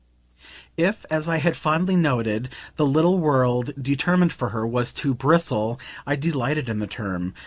[0.77, 5.79] If, as I had fondly noted, the little world determined for her was to "bristle"
[6.07, 7.35] I delighted in the term!